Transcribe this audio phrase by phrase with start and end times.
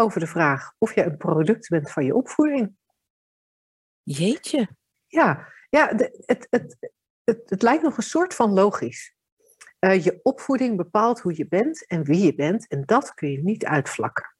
[0.00, 2.76] over de vraag of je een product bent van je opvoeding.
[4.02, 4.68] Jeetje.
[5.06, 6.76] Ja, ja het, het, het,
[7.24, 9.14] het, het lijkt nog een soort van logisch.
[9.80, 13.42] Uh, je opvoeding bepaalt hoe je bent en wie je bent en dat kun je
[13.42, 14.34] niet uitvlakken.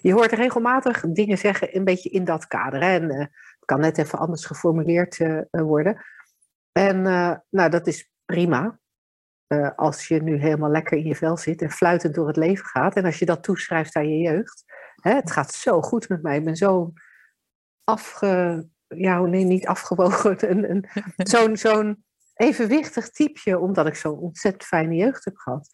[0.00, 2.82] Je hoort regelmatig dingen zeggen een beetje in dat kader.
[2.82, 2.88] Hè?
[2.88, 6.04] En uh, het kan net even anders geformuleerd uh, worden.
[6.72, 7.02] En
[7.50, 8.78] nou, dat is prima.
[9.76, 12.96] als je nu helemaal lekker in je vel zit en fluitend door het leven gaat.
[12.96, 14.64] En als je dat toeschrijft aan je jeugd.
[15.04, 16.36] Hè, het gaat zo goed met mij.
[16.36, 16.92] Ik ben zo
[17.84, 20.84] afge, ja, nee, niet afgewogen.
[21.16, 25.68] Zo'n zo'n evenwichtig typeje, omdat ik zo'n ontzettend fijne jeugd heb gehad.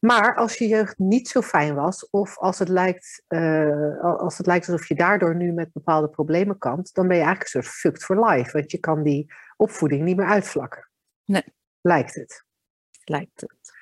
[0.00, 4.46] Maar als je jeugd niet zo fijn was, of als het lijkt, uh, als het
[4.46, 7.74] lijkt alsof je daardoor nu met bepaalde problemen kampt, dan ben je eigenlijk een soort
[7.74, 8.52] fucked for life.
[8.52, 10.90] Want je kan die opvoeding niet meer uitvlakken.
[11.24, 11.44] Nee.
[11.80, 12.44] Lijkt het.
[13.04, 13.72] Lijkt het.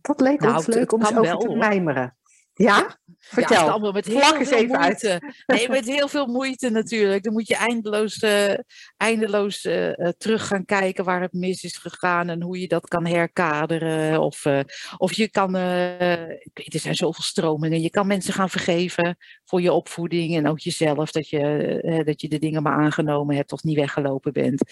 [0.00, 2.16] Dat leek nou, ons leuk om eens over te mijmeren.
[2.58, 2.98] Ja?
[3.18, 3.64] Vertel.
[3.64, 5.10] Ja, allemaal met heel veel moeite.
[5.10, 5.34] Uit.
[5.46, 7.22] Nee, met heel veel moeite natuurlijk.
[7.22, 8.54] Dan moet je eindeloos, uh,
[8.96, 13.06] eindeloos uh, terug gaan kijken waar het mis is gegaan en hoe je dat kan
[13.06, 14.20] herkaderen.
[14.20, 14.60] Of, uh,
[14.96, 17.80] of je kan, er zijn zoveel stromingen.
[17.80, 22.28] Je kan mensen gaan vergeven voor je opvoeding en ook jezelf dat je, dat je
[22.28, 24.62] de dingen maar aangenomen hebt of niet weggelopen bent.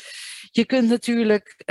[0.51, 1.63] Je kunt natuurlijk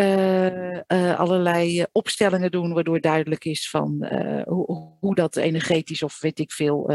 [1.18, 4.08] allerlei opstellingen doen waardoor duidelijk is van
[4.46, 6.94] hoe, hoe dat energetisch of weet ik veel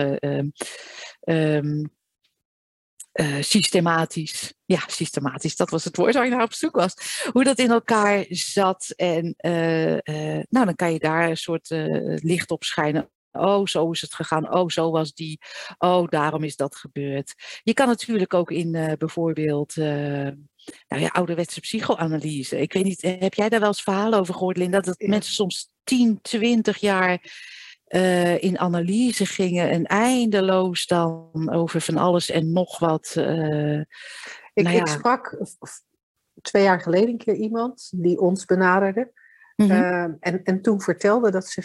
[1.25, 1.91] um,
[3.41, 4.55] systematisch.
[4.65, 7.23] Ja, systematisch, dat was het woord waar je naar op zoek was.
[7.33, 8.93] Hoe dat in elkaar zat.
[8.97, 9.99] En uh,
[10.49, 11.69] nou, dan kan je daar een soort
[12.23, 13.11] licht op schijnen.
[13.33, 14.53] Oh, zo is het gegaan.
[14.55, 15.39] Oh, zo was die.
[15.79, 17.35] Oh, daarom is dat gebeurd.
[17.63, 19.77] Je kan natuurlijk ook in bijvoorbeeld
[20.89, 22.61] nou ja, ouderwetse psychoanalyse.
[22.61, 24.81] Ik weet niet, heb jij daar wel eens verhalen over gehoord, Linda?
[24.81, 27.23] Dat mensen soms 10, 20 jaar
[27.89, 33.15] uh, in analyse gingen en eindeloos dan over van alles en nog wat.
[33.19, 33.79] Uh,
[34.53, 34.81] ik, nou ja.
[34.81, 35.39] ik, sprak
[36.43, 39.13] twee jaar geleden een keer iemand die ons benaderde.
[39.57, 39.77] Mm -hmm.
[39.77, 41.63] uh, en, en toen vertelde dat ze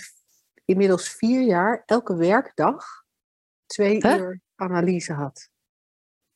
[0.66, 2.86] inmiddels vier jaar elke werkdag
[3.66, 4.18] twee huh?
[4.18, 5.50] uur analyse had.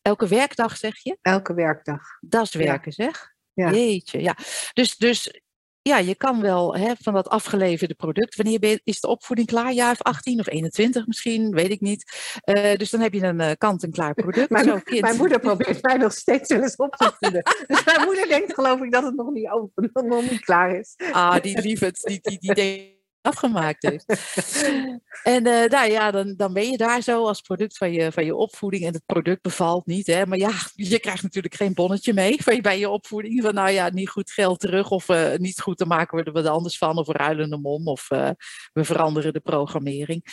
[0.02, 1.18] Elke werkdag zeg je?
[1.22, 2.04] Elke werkdag.
[2.19, 3.06] Dat is werken ja.
[3.06, 3.36] zeg?
[3.54, 3.72] Ja.
[3.72, 4.36] Jeetje, ja.
[4.74, 5.42] Dus, dus
[5.88, 8.36] ja, je kan wel hè, van dat afgeleverde product.
[8.36, 9.74] Wanneer je, is de opvoeding klaar?
[9.74, 12.06] Jaar of 18 of 21 misschien, weet ik niet.
[12.46, 14.50] Uh, dus dan heb je een uh, kant-en-klaar product.
[14.58, 15.02] mijn, Zo, kind.
[15.02, 17.44] mijn moeder probeert mij nog steeds wel eens op te voeden.
[17.68, 20.96] dus mijn moeder denkt geloof ik dat het nog niet, open, nog niet klaar is.
[21.12, 24.06] Ah, die lieverd, die, die, die denkt afgemaakt heeft.
[25.36, 28.26] en uh, nou ja, dan, dan ben je daar zo als product van je, van
[28.26, 28.86] je opvoeding.
[28.86, 30.08] En het product bevalt niet.
[30.08, 30.26] Hè?
[30.26, 33.42] Maar ja, je krijgt natuurlijk geen bonnetje mee van je, bij je opvoeding.
[33.42, 34.92] Van nou ja, niet goed geld terug.
[34.92, 36.98] Of uh, niet goed te maken worden we er anders van.
[36.98, 37.88] Of we ruilen hem om.
[37.88, 38.30] Of uh,
[38.74, 40.24] we veranderen de programmering.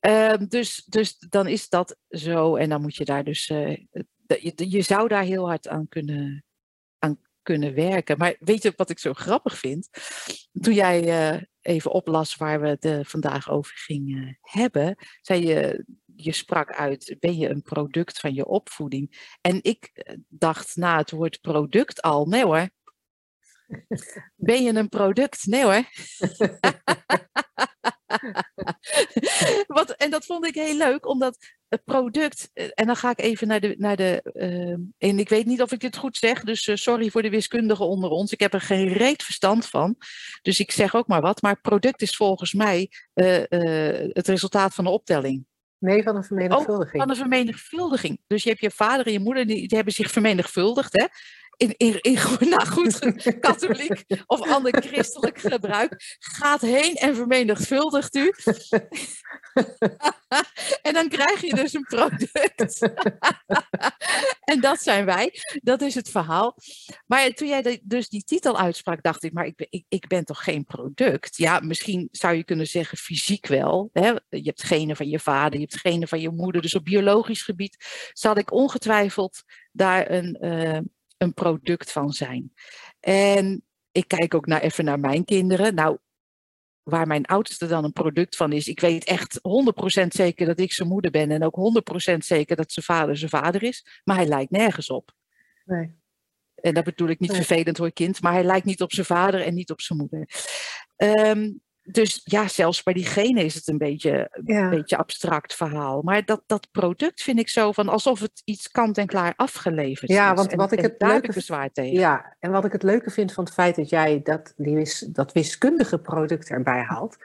[0.00, 2.56] Ehm, dus, dus dan is dat zo.
[2.56, 3.46] En dan moet je daar dus...
[3.46, 6.44] je, je zou daar heel hard aan kunnen,
[7.42, 8.18] kunnen werken.
[8.18, 9.88] Maar weet je wat ik zo grappig vind?
[10.52, 15.84] Toen jij uh, even oplas waar we het uh, vandaag over gingen hebben, zei je,
[16.14, 19.36] je sprak uit, ben je een product van je opvoeding?
[19.40, 22.70] En ik eh, dacht na het woord product al, nee hoor.
[24.36, 25.46] Ben je een product?
[25.46, 25.82] Nee hoor.
[29.66, 31.36] Wat, en dat vond ik heel leuk, omdat
[31.68, 35.28] het product, eh, en dan ga ik even naar de, naar de uh, en ik
[35.28, 38.32] weet niet of ik dit goed zeg, dus uh, sorry voor de wiskundigen onder ons.
[38.32, 39.96] Ik heb er geen reet verstand van,
[40.42, 41.42] dus ik zeg ook maar wat.
[41.42, 43.42] Maar product is volgens mij uh,
[44.12, 45.44] het resultaat van de optelling.
[45.78, 46.94] Nee, van een vermenigvuldiging.
[46.94, 48.20] Oh, van een vermenigvuldiging.
[48.26, 50.92] Dus je hebt je vader en je moeder, die, die hebben zich vermenigvuldigd.
[50.92, 51.06] Hè?
[51.70, 52.18] In,
[52.66, 52.98] goed
[53.40, 58.32] katholiek of ander christelijk gebruik, gaat heen en vermenigvuldigt u.
[60.82, 62.80] en dan krijg je dus een product.
[64.52, 65.32] en dat zijn wij.
[65.62, 66.56] Dat is het verhaal.
[67.06, 70.24] Maar toen jij dus die titel uitsprak, dacht ik, maar ik ben, ik, ik ben
[70.24, 71.36] toch geen product?
[71.36, 73.90] Ja, misschien zou je kunnen zeggen fysiek wel.
[73.92, 74.08] Hè?
[74.28, 76.62] Je hebt genen van je vader, je hebt genen van je moeder.
[76.62, 77.76] Dus op biologisch gebied
[78.12, 79.42] zal ik ongetwijfeld
[79.72, 80.38] daar een...
[80.40, 80.78] Uh,
[81.22, 82.52] een product van zijn.
[83.00, 85.74] En ik kijk ook naar, even naar mijn kinderen.
[85.74, 85.98] Nou,
[86.82, 88.68] waar mijn oudste dan een product van is.
[88.68, 89.40] Ik weet echt
[90.04, 91.56] 100% zeker dat ik zijn moeder ben en ook
[92.12, 95.12] 100% zeker dat zijn vader zijn vader is, maar hij lijkt nergens op.
[95.64, 96.00] Nee.
[96.54, 97.42] En dat bedoel ik niet Nee.
[97.44, 100.28] vervelend hoor, kind, maar hij lijkt niet op zijn vader en niet op zijn moeder.
[100.96, 101.50] Ehm,
[101.84, 104.68] dus ja, zelfs bij diegene is het een beetje, een Ja.
[104.68, 106.02] beetje abstract verhaal.
[106.02, 110.10] Maar dat, dat product vind ik zo van alsof het iets kant en klaar afgeleverd
[110.10, 110.36] Ja, is.
[110.36, 111.98] want En- wat ik het leuke bezwaar tegen.
[111.98, 115.32] Ja, en wat ik het leuke vind van het feit dat jij dat, die dat
[115.32, 117.16] wiskundige product erbij haalt,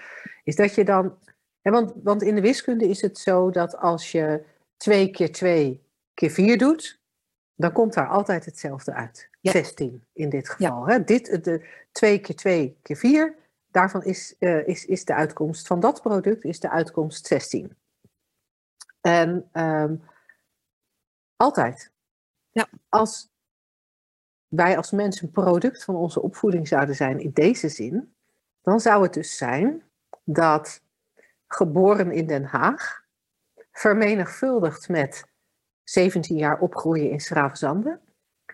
[0.44, 1.18] is dat je dan.
[1.62, 4.44] hè, want, want in de wiskunde is het zo dat als je
[4.78, 5.82] 2 keer 2
[6.14, 7.00] keer 4 doet,
[7.56, 9.30] dan komt daar altijd hetzelfde uit.
[9.42, 9.52] Ja.
[9.52, 10.88] 16 in dit geval.
[10.88, 11.04] Hè?
[11.04, 13.36] Dit, de 2 keer 2 keer 4,
[13.78, 17.78] daarvan is, eh, is, is de uitkomst van dat product is de uitkomst 16.
[19.02, 19.96] En ehm,
[21.36, 21.92] altijd.
[22.52, 22.68] Ja.
[22.90, 23.30] Als
[24.48, 28.16] wij als mensen een product van onze opvoeding zouden zijn in deze zin,
[28.62, 29.84] dan zou het dus zijn
[30.24, 30.82] dat
[31.48, 33.06] geboren in Den Haag,
[33.72, 35.26] vermenigvuldigd met
[35.84, 38.00] 17 jaar opgroeien in Schravenzande,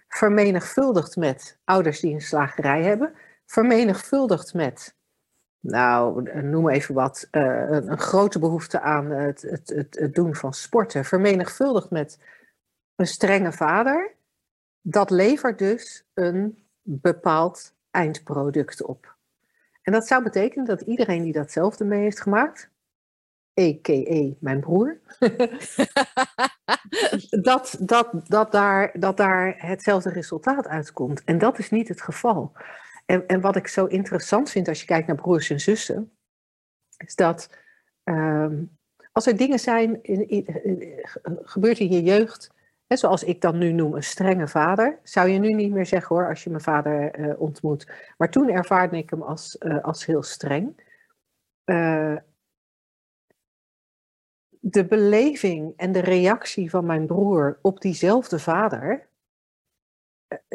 [0.07, 3.13] vermenigvuldigd met ouders die een slagerij hebben,
[3.45, 4.95] vermenigvuldigd met,
[5.63, 10.35] nou, noem even wat, eh, een, een grote behoefte aan het, het, het, het doen
[10.35, 12.19] van sporten, vermenigvuldigd met
[12.95, 14.15] een strenge vader,
[14.81, 19.15] dat levert dus een bepaald eindproduct op.
[19.81, 22.69] En dat zou betekenen dat iedereen die datzelfde mee heeft gemaakt,
[23.61, 24.33] a.k.a.
[24.39, 24.99] mijn broer,
[27.49, 31.23] dat, dat, dat, daar, dat daar hetzelfde resultaat uitkomt.
[31.23, 32.51] En dat is niet het geval.
[33.05, 36.11] En, en wat ik zo interessant vind als je kijkt naar broers en zussen,
[36.97, 37.49] is dat
[38.03, 38.63] ehm,
[39.11, 40.45] als er dingen zijn, in, in,
[41.41, 42.51] gebeurt in je jeugd,
[42.87, 46.15] hè, zoals ik dan nu noem een strenge vader, zou je nu niet meer zeggen
[46.15, 47.91] hoor, als je mijn vader eh, ontmoet.
[48.17, 50.91] Maar toen ervaarde ik hem als, eh, als heel streng.
[51.63, 52.15] Eh,
[54.59, 59.07] de beleving en de reactie van mijn broer op diezelfde vader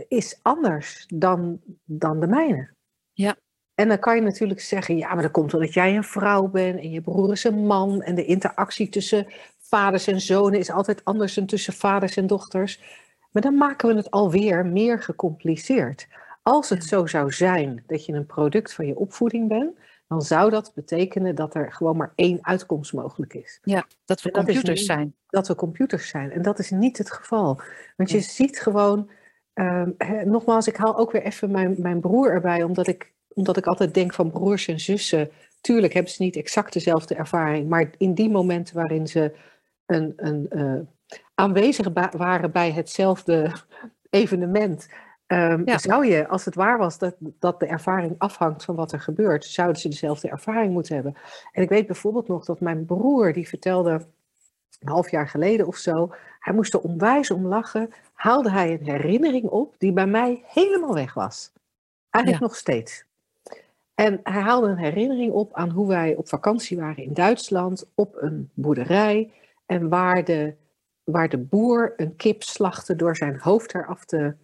[0.08, 2.70] is anders dan, dan de mijne.
[3.12, 3.36] Ja.
[3.74, 6.80] En dan kan je natuurlijk zeggen, ja, maar dat komt omdat jij een vrouw bent
[6.80, 9.26] en je broer is een man en de interactie tussen
[9.58, 12.80] vaders en zonen is altijd anders dan tussen vaders en dochters.
[13.30, 16.06] Maar dan maken we het alweer meer gecompliceerd.
[16.42, 19.78] Als het zo zou zijn dat je een product van je opvoeding bent,
[20.08, 23.58] dan zou dat betekenen dat er gewoon maar één uitkomst mogelijk is.
[23.62, 25.14] Ja, dat we En dat is computers niet- zijn.
[25.26, 26.30] Dat we computers zijn.
[26.32, 27.60] En dat is niet het geval.
[27.96, 29.10] Want je ziet gewoon,
[29.58, 29.90] ehm,
[30.30, 33.94] nogmaals, ik haal ook weer even mijn, mijn broer erbij, omdat ik, omdat ik altijd
[33.94, 35.30] denk van broers en zussen.
[35.60, 39.32] Tuurlijk hebben ze niet exact dezelfde ervaring, maar in die momenten waarin ze
[39.86, 40.80] een, een, eh,
[41.34, 43.52] aanwezig waren bij hetzelfde
[44.10, 44.88] evenement,
[45.26, 45.78] ehm, Ja.
[45.78, 49.44] zou je, als het waar was dat, dat de ervaring afhangt van wat er gebeurt,
[49.44, 51.14] zouden ze dezelfde ervaring moeten hebben.
[51.52, 54.06] En ik weet bijvoorbeeld nog dat mijn broer, die vertelde
[54.78, 58.84] een half jaar geleden of zo, hij moest er onwijs om lachen, haalde hij een
[58.84, 61.52] herinnering op die bij mij helemaal weg was.
[62.10, 63.04] Eigenlijk nog steeds.
[63.94, 68.16] En hij haalde een herinnering op aan hoe wij op vakantie waren in Duitsland op
[68.16, 69.32] een boerderij
[69.66, 70.54] en waar de,
[71.04, 74.34] waar de boer een kip slachtte door zijn hoofd eraf te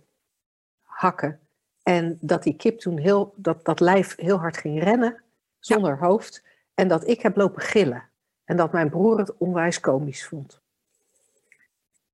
[0.82, 1.40] hakken.
[1.82, 5.22] En dat die kip toen heel, dat, dat lijf heel hard ging rennen
[5.58, 6.44] zonder hoofd.
[6.75, 8.08] En dat ik heb lopen gillen.
[8.44, 10.63] En dat mijn broer het onwijs komisch vond.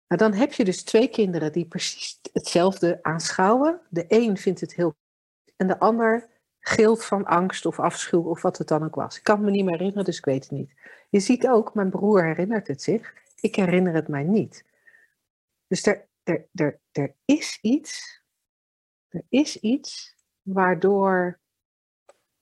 [0.07, 3.81] Nou, dan heb je dus twee kinderen die precies hetzelfde aanschouwen.
[3.89, 4.95] De een vindt het heel
[5.57, 6.29] en de ander
[6.61, 9.17] gilt van angst of afschuw of wat het dan ook was.
[9.17, 10.75] Ik kan me niet meer herinneren, dus ik weet het niet.
[11.11, 13.15] Je ziet ook, mijn broer herinnert het zich.
[13.41, 14.65] Ik herinner het mij niet.
[15.67, 18.23] Dus er, er, er, er is iets,
[19.09, 21.41] er is iets waardoor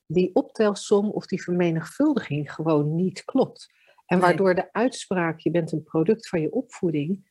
[0.07, 3.77] die optelsom of die vermenigvuldiging gewoon niet klopt.
[4.09, 7.31] En waardoor de uitspraak, je bent een product van je opvoeding,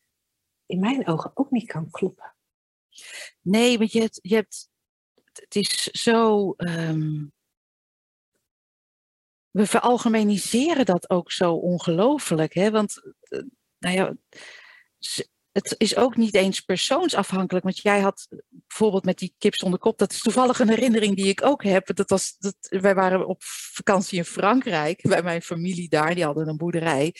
[0.65, 2.35] in mijn ogen ook niet kan kloppen.
[3.41, 4.69] Nee, want je hebt, je hebt
[5.33, 6.53] het is zo.
[6.57, 7.25] ehm,
[9.51, 12.53] we veralgemeniseren dat ook zo ongelooflijk.
[12.53, 12.71] Hè?
[12.71, 13.43] Want eh,
[13.77, 14.15] nou ja,
[15.57, 17.65] het is ook niet eens persoonsafhankelijk.
[17.65, 19.97] Want jij had bijvoorbeeld met die kip zonder kop.
[19.97, 21.95] Dat is toevallig een herinnering die ik ook heb.
[21.95, 26.15] Dat was, dat, wij waren op vakantie in Frankrijk bij mijn familie daar.
[26.15, 27.15] Die hadden een boerderij.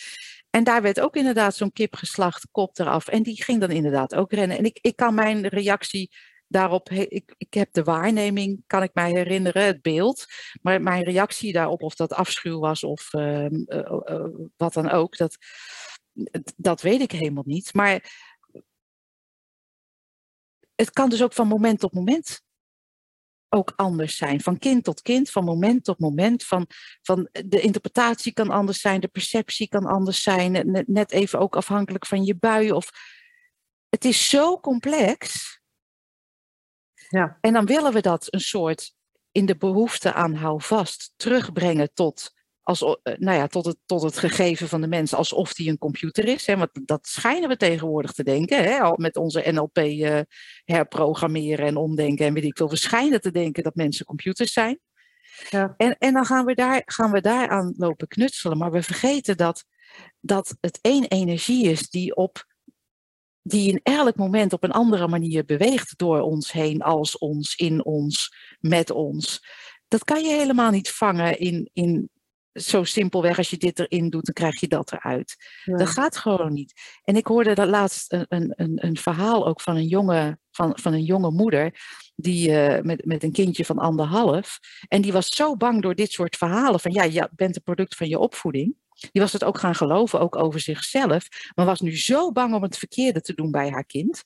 [0.50, 3.08] En daar werd ook inderdaad zo'n kip geslacht, kop eraf.
[3.08, 4.58] En die ging dan inderdaad ook rennen.
[4.58, 6.10] En ik, ik kan mijn reactie
[6.46, 10.26] daarop, ik, ik heb de waarneming, kan ik mij herinneren, het beeld.
[10.62, 14.24] Maar mijn reactie daarop, of dat afschuw was of ehm, eh, eh,
[14.56, 15.36] wat dan ook, dat,
[16.56, 17.74] dat weet ik helemaal niet.
[17.74, 18.26] Maar
[20.80, 22.42] het kan dus ook van moment tot moment
[23.48, 24.40] ook anders zijn.
[24.40, 26.44] Van kind tot kind, van moment tot moment.
[26.44, 26.66] Van,
[27.02, 30.70] van de interpretatie kan anders zijn, de perceptie kan anders zijn.
[30.70, 32.72] Net, net even ook afhankelijk van je bui.
[32.72, 32.90] Of,
[33.88, 35.60] het is zo complex.
[37.08, 37.38] Ja.
[37.40, 38.94] En dan willen we dat een soort
[39.32, 42.34] in de behoefte aan houvast terugbrengen tot,
[42.68, 45.78] als, eh, nou ja, tot, het, tot het gegeven van de mens, alsof die een
[45.78, 46.46] computer is.
[46.46, 46.56] Hè?
[46.56, 48.80] Want dat schijnen we tegenwoordig te denken, hè?
[48.80, 50.24] al met onze NLP uh, eh,
[50.64, 52.70] herprogrammeren en omdenken en weet ik veel.
[52.70, 54.80] We schijnen te denken dat mensen computers zijn.
[55.50, 55.74] Ja.
[55.76, 58.58] En, en dan gaan we, daar, gaan we daaraan lopen knutselen.
[58.58, 59.64] Maar we vergeten dat,
[60.20, 62.46] dat het één energie is die op
[63.42, 67.84] die in elk moment op een andere manier beweegt door ons heen, als ons, in
[67.84, 69.46] ons, met ons.
[69.88, 72.10] Dat kan je helemaal niet vangen in, in
[72.60, 75.36] zo simpelweg als je dit erin doet, dan krijg je dat eruit.
[75.64, 76.72] Dat gaat gewoon niet.
[77.04, 80.92] En ik hoorde dat laatst een, een, een verhaal ook van een jonge, van, van
[80.92, 81.74] een jonge moeder,
[82.16, 84.58] die, uh, met, met een kindje van anderhalf.
[84.88, 87.96] En die was zo bang door dit soort verhalen van ja, je bent een product
[87.96, 88.76] van je opvoeding.
[89.12, 91.26] Die was het ook gaan geloven, ook over zichzelf.
[91.54, 94.24] Maar was nu zo bang om het verkeerde te doen bij haar kind.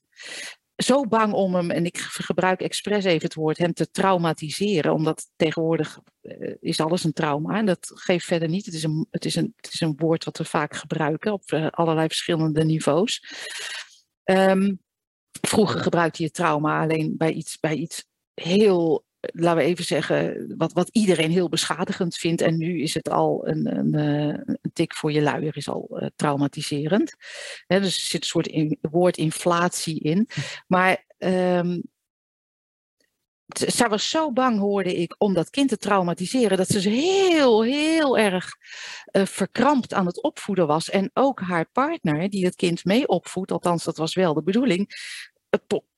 [0.82, 4.92] Zo bang om hem, en ik gebruik expres even het woord, hem te traumatiseren.
[4.92, 7.58] Omdat tegenwoordig uh, is alles een trauma.
[7.58, 8.64] En dat geeft verder niet.
[8.64, 11.50] Het is een, het is een, het is een woord wat we vaak gebruiken op
[11.50, 13.24] uh, allerlei verschillende niveaus.
[14.24, 14.80] Um,
[15.40, 20.72] vroeger gebruikte je trauma alleen bij iets, bij iets heel laten we even zeggen, wat,
[20.72, 22.40] wat iedereen heel beschadigend vindt.
[22.40, 25.88] En nu is het al een, een, eh, een tik voor je luier, is al
[25.90, 27.16] uh, traumatiserend.
[27.66, 30.28] dus er zit een soort in, woord inflatie in.
[30.66, 31.82] Maar um,
[33.46, 37.62] zij was zo bang, hoorde ik, om dat kind te traumatiseren, dat ze dus heel,
[37.62, 38.48] heel erg
[39.12, 40.90] uh, verkrampt aan het opvoeden was.
[40.90, 44.88] En ook haar partner, die het kind mee opvoedt, althans dat was wel de bedoeling,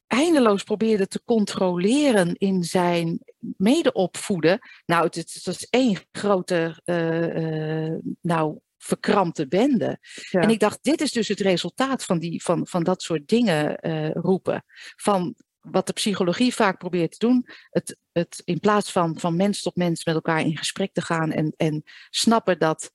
[0.07, 3.19] eindeloos probeerde te controleren in zijn
[3.57, 4.59] medeopvoeden.
[4.87, 9.99] Nou, het, het was één grote uh, nou, verkrampte bende.
[10.31, 10.41] Ja.
[10.41, 13.79] En ik dacht, dit is dus het resultaat van, die, van, van dat soort dingen
[13.81, 14.65] uh, roepen.
[14.97, 17.47] Van wat de psychologie vaak probeert te doen.
[17.71, 21.33] Het, het, in plaats van van mens tot mens met elkaar in gesprek te gaan
[21.33, 22.93] en, en snappen dat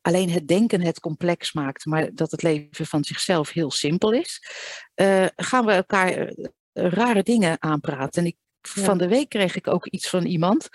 [0.00, 4.42] alleen het denken het complex maakt, maar dat het leven van zichzelf heel simpel is,
[4.94, 8.22] uh, gaan we elkaar uh, rare dingen aanpraten.
[8.22, 8.82] En ik, ja.
[8.82, 10.68] van de week kreeg ik ook iets van iemand,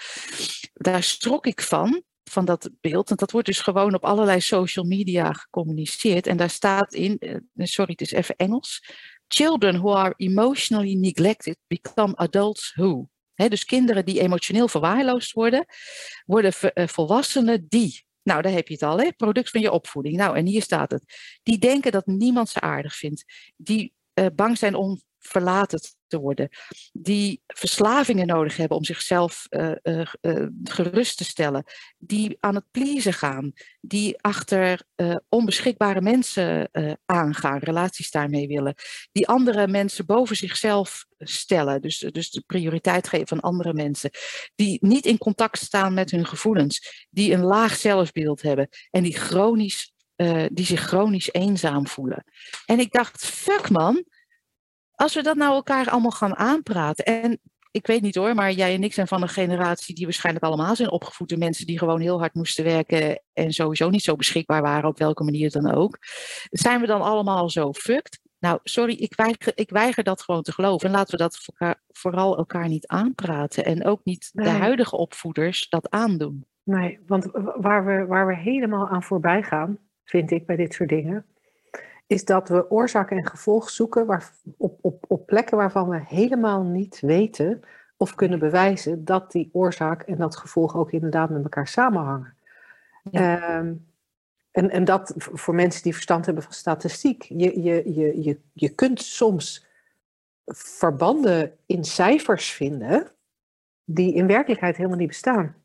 [0.74, 3.10] daar strok ik van, van dat beeld.
[3.10, 6.28] En dat wordt dus gewoon op allerlei social media gecommuniceerd.
[6.28, 8.84] En daar staat in, uh, sorry, het is even Engels.
[9.28, 13.10] Children who are emotionally neglected become adults who.
[13.36, 15.66] Dus kinderen die emotioneel verwaarloosd worden,
[16.26, 16.54] worden
[16.90, 18.06] volwassenen die.
[18.24, 19.12] Nou, daar heb je het al, hè?
[19.12, 20.16] product van je opvoeding.
[20.16, 21.04] Nou, en hier staat het.
[21.44, 23.24] Die denken dat niemand ze aardig vindt.
[23.56, 23.94] Die
[24.36, 26.50] bang zijn om verlaten te worden.
[26.94, 31.64] Die verslavingen nodig hebben om zichzelf uh, uh, uh, gerust te stellen.
[31.98, 33.54] Die aan het pleasen gaan.
[33.82, 34.84] Die achter
[35.30, 36.70] onbeschikbare mensen
[37.06, 38.76] aangaan, relaties daarmee willen.
[39.12, 41.82] Die andere mensen boven zichzelf stellen.
[41.82, 44.10] Dus, dus de prioriteit geven van andere mensen.
[44.56, 47.08] Die niet in contact staan met hun gevoelens.
[47.10, 48.70] Die een laag zelfbeeld hebben.
[48.92, 49.94] En die, chronisch,
[50.52, 52.24] die zich chronisch eenzaam voelen.
[52.66, 54.04] En ik dacht, fuck man
[54.96, 57.06] als we dat nou elkaar allemaal gaan aanpraten.
[57.06, 57.40] En
[57.72, 60.76] ik weet niet hoor, maar jij en ik zijn van een generatie die waarschijnlijk allemaal
[60.76, 64.62] zijn opgevoed door mensen die gewoon heel hard moesten werken en sowieso niet zo beschikbaar
[64.62, 65.98] waren, op welke manier dan ook.
[66.50, 68.20] Zijn we dan allemaal zo fucked?
[68.40, 70.88] Nou, sorry, ik weiger, ik weiger dat gewoon te geloven.
[70.88, 73.66] En laten we dat elkaar, vooral elkaar niet aanpraten.
[73.66, 74.46] En ook niet nee.
[74.46, 76.46] de huidige opvoeders dat aandoen.
[76.64, 80.90] Nee, want waar we, waar we helemaal aan voorbij gaan, vind ik bij dit soort
[80.90, 81.26] dingen,
[82.08, 86.64] is dat we oorzaak en gevolg zoeken waar, op, op, op plekken waarvan we helemaal
[86.64, 87.62] niet weten
[87.98, 92.34] of kunnen bewijzen dat die oorzaak en dat gevolg ook inderdaad met elkaar samenhangen.
[93.12, 93.58] Ja.
[93.58, 93.88] Um,
[94.52, 97.24] en, en dat voor mensen die verstand hebben van statistiek.
[97.24, 99.68] Je, je, je, je, je kunt soms
[100.46, 103.12] verbanden in cijfers vinden
[103.84, 105.56] die in werkelijkheid helemaal niet bestaan.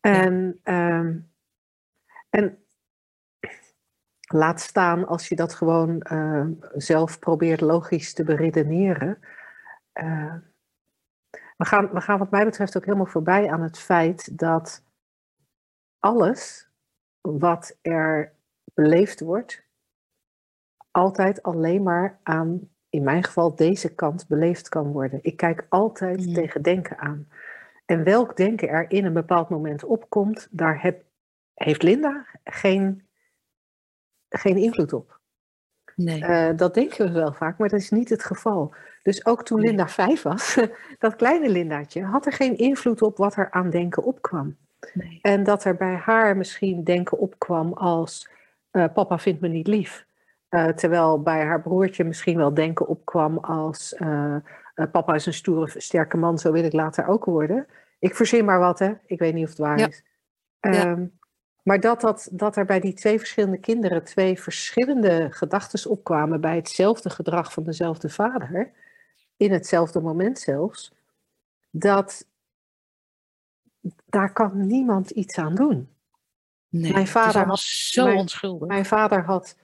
[0.00, 0.98] En, ja.
[0.98, 1.30] um,
[2.30, 2.61] en
[4.32, 9.18] Laat staan als je dat gewoon uh, zelf probeert logisch te beredeneren.
[9.94, 10.34] Uh,
[11.56, 14.84] we, gaan, we gaan wat mij betreft ook helemaal voorbij aan het feit dat
[15.98, 16.70] alles
[17.20, 18.32] wat er
[18.74, 19.64] beleefd wordt,
[20.90, 25.18] altijd alleen maar aan, in mijn geval, deze kant beleefd kan worden.
[25.22, 27.28] Ik kijk altijd tegen denken aan.
[27.86, 31.04] En welk denken er in een bepaald moment opkomt, daar heb,
[31.54, 33.06] heeft Linda geen
[34.38, 35.20] geen invloed op.
[35.96, 36.24] Nee.
[36.24, 38.74] Eh, dat denken we wel vaak, maar dat is niet het geval.
[39.02, 40.58] Dus ook toen Linda vijf was,
[40.98, 44.56] dat kleine Lindaatje, had er geen invloed op wat er aan denken opkwam.
[44.94, 45.18] nee.
[45.22, 48.28] En dat er bij haar misschien denken opkwam als
[48.70, 50.06] eh, papa vindt me niet lief.
[50.48, 53.94] Eh, terwijl bij haar broertje misschien wel denken opkwam als
[54.92, 57.66] papa is een stoere, sterke man, zo wil ik later ook worden.
[57.98, 58.92] Ik verzin maar wat, hè.
[59.06, 59.86] Ik weet niet of het waar Ja.
[59.88, 60.02] is.
[60.60, 61.04] Ehm,
[61.62, 66.56] Maar dat, dat, dat er bij die twee verschillende kinderen twee verschillende gedachten opkwamen bij
[66.56, 68.70] hetzelfde gedrag van dezelfde vader,
[69.36, 70.92] in hetzelfde moment zelfs,
[71.70, 72.26] dat
[74.06, 75.88] daar kan niemand iets aan doen.
[76.68, 76.92] nee.
[76.92, 78.68] Mijn vader had- zo mijn- onschuldig.
[78.68, 79.56] Mijn vader had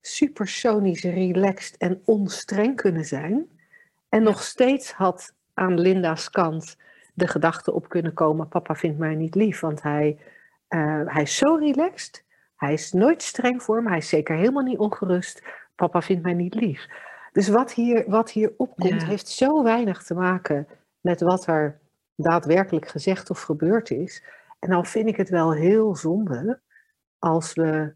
[0.00, 3.50] supersonisch relaxed en onstreng kunnen zijn.
[4.08, 6.76] En nog steeds had aan Linda's kant
[7.14, 10.18] de gedachte op kunnen komen: papa vindt mij niet lief, want hij,
[10.68, 12.24] eh, hij is zo relaxed.
[12.56, 13.88] Hij is nooit streng voor me.
[13.88, 15.42] Hij is zeker helemaal niet ongerust.
[15.74, 16.86] Papa vindt mij niet lief.
[17.32, 19.06] Dus wat hier, wat hier opkomt, Ja.
[19.06, 20.66] heeft zo weinig te maken
[21.00, 21.80] met wat er
[22.14, 24.24] daadwerkelijk gezegd of gebeurd is.
[24.58, 26.60] En dan vind ik het wel heel zonde
[27.18, 27.94] als we,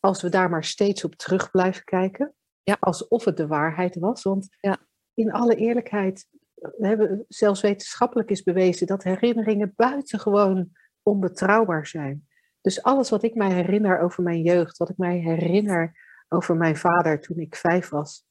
[0.00, 2.34] als we daar maar steeds op terug blijven kijken.
[2.62, 2.76] Ja.
[2.80, 4.22] Alsof het de waarheid was.
[4.22, 4.78] Want Ja.
[5.14, 10.70] in alle eerlijkheid, we hebben, zelfs wetenschappelijk is bewezen dat herinneringen buitengewoon
[11.06, 12.28] onbetrouwbaar zijn.
[12.60, 16.76] Dus alles wat ik mij herinner over mijn jeugd, wat ik mij herinner over mijn
[16.76, 18.24] vader toen ik vijf was,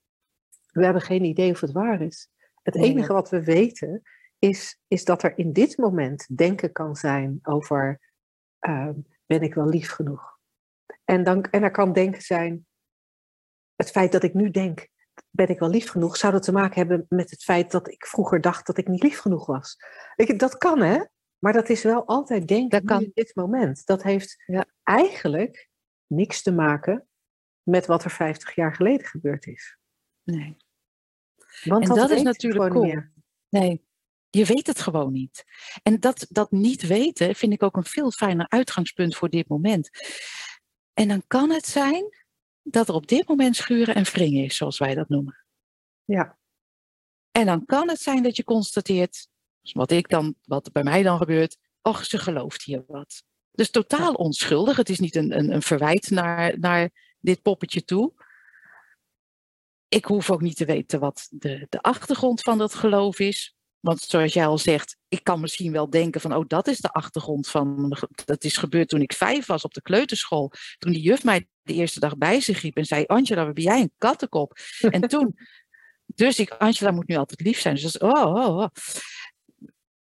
[0.71, 2.29] we hebben geen idee of het waar is.
[2.61, 4.01] Het enige wat we weten
[4.39, 7.99] is, is dat er in dit moment denken kan zijn over
[8.59, 8.93] ehm,
[9.25, 10.37] ben ik wel lief genoeg?
[11.03, 12.65] En, dan, en er kan denken zijn,
[13.75, 14.87] het feit dat ik nu denk,
[15.29, 18.05] ben ik wel lief genoeg, zou dat te maken hebben met het feit dat ik
[18.05, 19.77] vroeger dacht dat ik niet lief genoeg was.
[20.15, 21.03] Weet je, dat kan hè,
[21.45, 23.03] maar dat is wel altijd denken Dat kan.
[23.03, 23.85] in dit moment.
[23.85, 24.65] Dat heeft Ja.
[24.83, 25.69] eigenlijk
[26.07, 27.07] niks te maken
[27.63, 29.77] met wat er 50 jaar geleden gebeurd is.
[30.23, 30.57] Nee.
[31.63, 32.83] Want En dat, dat is natuurlijk cool.
[32.85, 33.11] meer.
[33.49, 33.85] Nee,
[34.29, 35.43] je weet het gewoon niet.
[35.83, 39.89] En dat, dat niet weten vind ik ook een veel fijner uitgangspunt voor dit moment.
[40.93, 42.25] En dan kan het zijn
[42.61, 45.45] dat er op dit moment schuren en wringen is, zoals wij dat noemen.
[46.03, 46.37] Ja,
[47.31, 49.27] En dan kan het zijn dat je constateert,
[49.71, 53.23] wat ik dan, wat bij mij dan gebeurt, och, ze gelooft hier wat.
[53.51, 54.77] Dus totaal onschuldig.
[54.77, 58.13] Het is niet een, een, een verwijt naar, naar dit poppetje toe.
[59.87, 63.55] Ik hoef ook niet te weten wat de, de achtergrond van dat geloof is.
[63.79, 66.91] Want zoals jij al zegt, ik kan misschien wel denken van, oh, dat is de
[66.91, 70.51] achtergrond van, dat is gebeurd toen ik vijf was op de kleuterschool.
[70.77, 73.63] Toen die juf mij de eerste dag bij zich riep en zei, Angela, wat ben
[73.63, 74.57] jij een kattenkop?
[74.79, 75.35] En toen,
[76.05, 77.75] dus ik, Angela moet nu altijd lief zijn.
[77.75, 78.67] Dus oh, oh, oh.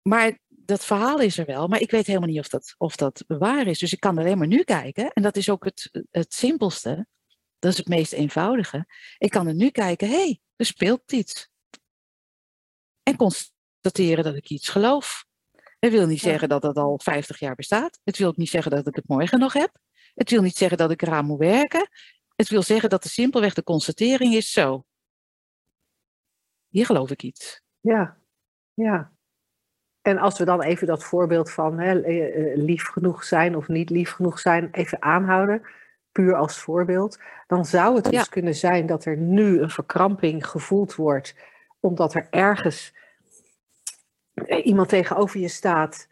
[0.03, 3.25] Maar dat verhaal is er wel, maar ik weet helemaal niet of dat, of dat
[3.27, 3.79] waar is.
[3.79, 5.13] Dus ik kan alleen maar nu kijken.
[5.13, 7.07] En dat is ook het, het simpelste.
[7.59, 8.87] Dat is het meest eenvoudige.
[9.19, 11.49] Ik kan er nu kijken, hé, hey, er speelt iets.
[13.03, 15.25] En constateren dat ik iets geloof.
[15.79, 16.29] Dat wil niet Ja.
[16.29, 18.01] zeggen dat het al 50 jaar bestaat.
[18.05, 19.77] Het wil ook niet zeggen dat ik het morgen nog heb.
[20.15, 21.89] Het wil niet zeggen dat ik eraan moet werken.
[22.37, 24.85] Het wil zeggen dat er simpelweg de constatering is zo.
[26.69, 27.61] Hier geloof ik iets.
[27.81, 28.19] ja,
[28.75, 29.13] ja.
[30.03, 33.69] En als we dan even dat voorbeeld van hè, eh, eh, lief genoeg zijn of
[33.69, 35.63] niet lief genoeg zijn even aanhouden,
[36.13, 40.95] puur als voorbeeld, dan zou het dus kunnen zijn dat er nu een verkramping gevoeld
[40.95, 41.35] wordt,
[41.81, 42.95] omdat er ergens
[44.35, 46.09] eh, iemand tegenover je staat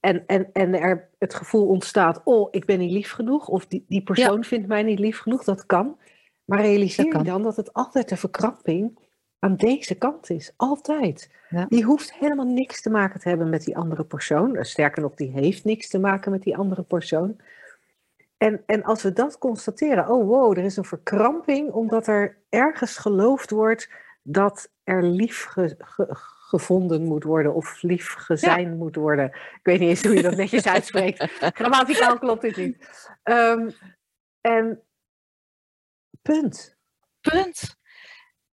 [0.00, 3.84] en, en, en er het gevoel ontstaat, oh, ik ben niet lief genoeg, of die,
[3.88, 5.98] die persoon vindt mij niet lief genoeg, dat kan.
[6.44, 7.24] Maar realiseer Dat je kan.
[7.24, 8.98] dan dat het altijd de verkramping
[9.40, 10.52] aan deze kant is.
[10.56, 11.30] Altijd.
[11.48, 11.66] Ja.
[11.68, 14.56] Die hoeft helemaal niks te maken te hebben met die andere persoon.
[14.56, 17.40] Eh, Sterker nog, die heeft niks te maken met die andere persoon.
[18.36, 22.96] En, en als we dat constateren, oh wow, er is een verkramping omdat er ergens
[22.96, 23.90] geloofd wordt
[24.22, 26.08] dat er lief ge- ge-
[26.48, 29.24] gevonden moet worden of lief gezijn moet worden.
[29.34, 31.26] Ik weet niet eens hoe je dat netjes uitspreekt.
[31.40, 32.88] Grammaticaal klopt dit niet.
[33.22, 33.70] Ehm,
[34.40, 34.82] en
[36.22, 36.76] punt.
[37.20, 37.78] Punt.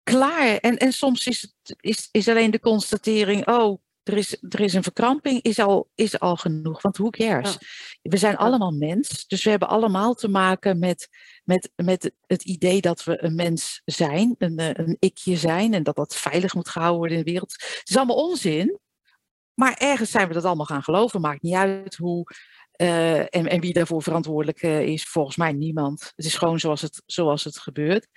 [0.02, 0.56] Klaar.
[0.56, 4.74] En, en soms is, het, is, is alleen de constatering, oh, er is, er is
[4.74, 6.82] een verkramping, is al, is al genoeg.
[6.82, 7.58] Want hoe cares?
[8.02, 11.08] We zijn allemaal mens, dus we hebben allemaal te maken met,
[11.44, 15.82] met, met het idee dat we een mens zijn, een, eh, een ikje zijn en
[15.82, 17.52] dat dat veilig moet gehouden worden in de wereld.
[17.52, 18.78] Het is allemaal onzin,
[19.54, 21.20] maar ergens zijn we dat allemaal gaan geloven.
[21.20, 22.24] Maakt niet uit hoe
[22.72, 25.04] eh, en, wie daarvoor verantwoordelijk eh, is.
[25.04, 26.12] Volgens mij niemand.
[26.16, 28.08] Het is gewoon zoals het, zoals het gebeurt.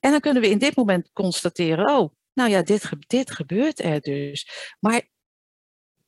[0.00, 4.00] En dan kunnen we in dit moment constateren, oh, nou ja, dit, dit gebeurt er
[4.00, 4.50] dus.
[4.80, 5.08] Maar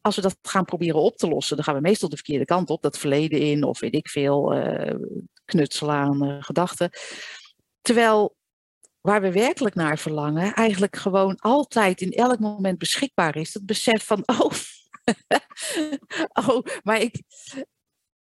[0.00, 2.70] als we dat gaan proberen op te lossen, dan gaan we meestal de verkeerde kant
[2.70, 4.94] op, dat verleden in, of weet ik veel, eh
[5.44, 6.90] knutselen aan gedachten.
[7.80, 8.36] Terwijl
[9.00, 13.54] waar we werkelijk naar verlangen, eigenlijk gewoon altijd in elk moment beschikbaar is.
[13.54, 14.52] Het besef van, oh,
[16.48, 17.22] oh maar ik.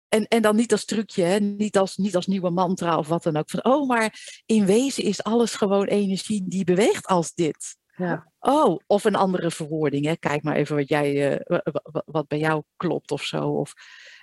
[0.09, 1.39] En, en dan niet als trucje, hè?
[1.39, 3.49] Niet, als, niet als nieuwe mantra of wat dan ook.
[3.49, 7.77] Van, oh, maar in wezen is alles gewoon energie die beweegt als dit.
[7.95, 8.31] Ja.
[8.39, 10.05] Oh, of een andere verwoording.
[10.05, 10.15] Hè?
[10.15, 11.59] Kijk maar even wat, jij, uh,
[12.05, 13.49] wat bij jou klopt of zo.
[13.49, 13.73] Of,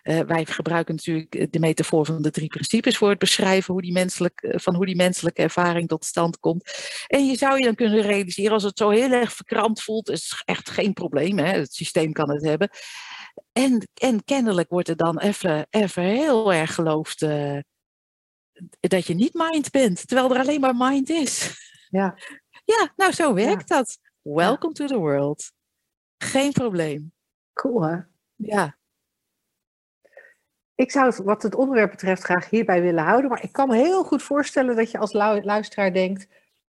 [0.03, 3.93] uh, wij gebruiken natuurlijk de metafoor van de drie principes voor het beschrijven hoe die
[3.93, 6.73] menselijk, van hoe die menselijke ervaring tot stand komt.
[7.07, 10.43] En je zou je dan kunnen realiseren, als het zo heel erg verkrampt voelt, is
[10.45, 11.39] echt geen probleem.
[11.39, 11.53] Hè?
[11.53, 12.69] Het systeem kan het hebben.
[13.53, 17.59] En, en kennelijk wordt er dan even, even heel erg geloofd uh,
[18.81, 21.63] dat je niet mind bent, terwijl er alleen maar mind is.
[21.91, 22.15] Ja.
[22.67, 23.77] Ja, nou zo werkt ja.
[23.77, 23.99] dat.
[24.23, 25.53] Welcome to the world.
[26.19, 27.13] Geen probleem.
[27.53, 27.97] Cool hè?
[28.35, 28.77] Ja.
[30.75, 33.77] Ik zou het wat het onderwerp betreft graag hierbij willen houden, maar ik kan me
[33.77, 36.27] heel goed voorstellen dat je als luisteraar denkt,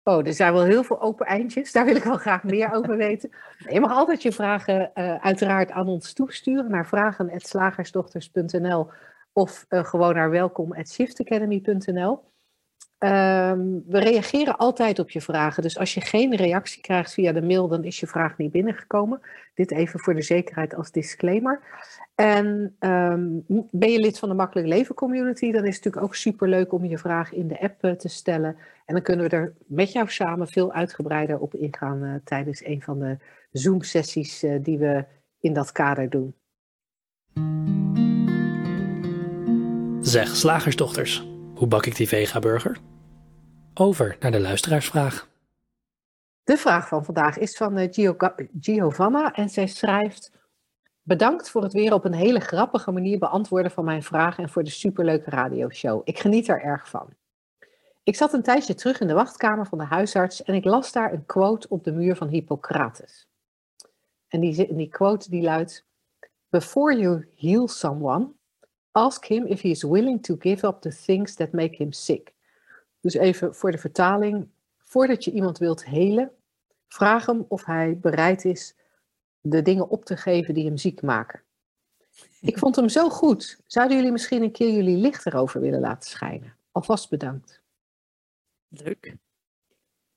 [0.08, 2.98] oh, er zijn wel heel veel open eindjes, daar wil ik wel graag meer over
[3.08, 3.30] weten.
[3.70, 8.90] Je mag altijd je vragen uh, uiteraard aan ons toesturen naar vragen.slagersdochters.nl
[9.34, 12.24] of uh, gewoon naar welkom.shiftacademy.nl.
[13.00, 15.64] Um, we reageren altijd op je vragen.
[15.64, 19.22] Dus als je geen reactie krijgt via de mail, dan is je vraag niet binnengekomen.
[19.54, 21.62] Dit even voor de zekerheid als disclaimer.
[22.16, 26.16] En um, ben je lid van de Makkelijk Leven Community, dan is het natuurlijk ook
[26.16, 28.58] superleuk om je vraag in de app uh, te stellen.
[28.86, 32.82] En dan kunnen we er met jou samen veel uitgebreider op ingaan uh, tijdens een
[32.82, 33.18] van de
[33.52, 35.06] Zoom-sessies uh, die we
[35.40, 36.36] in dat kader doen.
[40.02, 41.37] Zeg, slagersdochters.
[41.58, 42.78] Hoe bak ik die vega-burger?
[43.74, 45.30] Over naar de luisteraarsvraag.
[46.44, 47.88] De vraag van vandaag is van uh,
[48.60, 50.36] Giovanna en zij schrijft...
[51.02, 54.64] Bedankt voor het weer op een hele grappige manier beantwoorden van mijn vraag en voor
[54.64, 56.02] de superleuke radioshow.
[56.04, 57.10] Ik geniet er erg van.
[58.04, 61.14] Ik zat een tijdje terug in de wachtkamer van de huisarts en ik las daar
[61.14, 63.28] een quote op de muur van Hippocrates.
[64.28, 65.86] En die, die quote die luidt:
[66.50, 68.32] Before you heal someone,
[68.98, 72.34] Ask him if he is willing to give up the things that make him sick.
[73.00, 74.48] Dus even voor de vertaling.
[74.84, 76.32] Voordat je iemand wilt helen,
[76.88, 78.76] vraag hem of hij bereid is
[79.42, 81.42] de dingen op te geven die hem ziek maken.
[82.42, 83.60] Ik vond hem zo goed.
[83.66, 86.58] Zouden jullie misschien een keer jullie licht erover willen laten schijnen?
[86.72, 87.62] Alvast bedankt.
[88.68, 89.16] Leuk.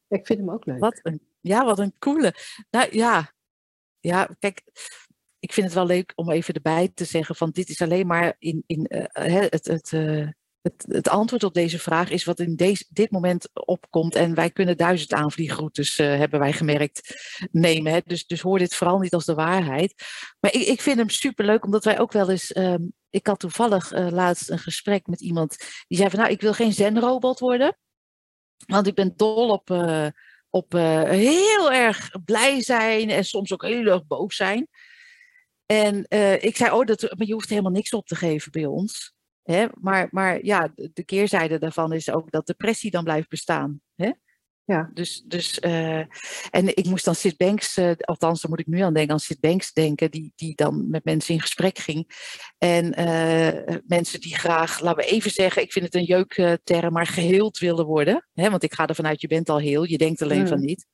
[0.09, 0.79] Ik vind hem ook leuk.
[0.79, 2.35] Wat een, ja, wat een coole.
[2.71, 3.33] Nou ja,
[3.99, 4.62] ja, kijk,
[5.40, 8.35] ik vind het wel leuk om even erbij te zeggen van dit is alleen maar
[8.38, 9.05] in, in uh,
[9.50, 10.29] het, het, uh,
[10.61, 14.14] het, het, antwoord op deze vraag is wat in deze, dit moment opkomt.
[14.14, 17.14] En wij kunnen duizend aanvliegroutes, hebben wij gemerkt,
[17.53, 17.92] nemen.
[17.92, 18.00] Hè?
[18.05, 19.94] Dus, dus hoor dit vooral niet als de waarheid.
[20.40, 22.57] Maar ik, ik vind hem superleuk, omdat wij ook wel eens...
[22.57, 25.57] Um, ik had toevallig laatst een gesprek met iemand
[25.88, 26.18] die zei van...
[26.18, 27.79] nou, ik wil geen zenrobot worden.
[28.66, 29.70] Want ik ben dol op,
[30.50, 34.68] op heel erg blij zijn en soms ook heel erg boos zijn.
[35.70, 38.66] En uh, ik zei, oh, dat, maar je hoeft helemaal niks op te geven bij
[38.66, 39.14] ons.
[39.42, 39.66] Hè?
[39.80, 43.80] Maar, maar ja, de keerzijde daarvan is ook dat depressie dan blijft bestaan.
[43.94, 44.11] Hè?
[44.70, 44.90] Ja.
[44.94, 45.98] Dus, dus uh,
[46.50, 49.20] en ik moest dan Sid Banks, uh, althans daar moet ik nu aan denken, aan
[49.20, 52.09] Sid Banks denken, die, die dan met mensen in gesprek ging.
[52.59, 57.06] En uh, mensen die graag, laten we even zeggen, ik vind het een jeukterm, maar
[57.06, 58.28] geheeld willen worden.
[58.35, 60.48] Hè, want ik ga ervan uit, je bent al heel, je denkt alleen mm.
[60.48, 60.87] van niet.